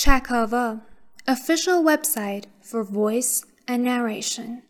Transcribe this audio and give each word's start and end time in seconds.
Chakava, 0.00 0.82
official 1.26 1.82
website 1.82 2.44
for 2.62 2.84
voice 2.84 3.44
and 3.66 3.82
narration. 3.82 4.62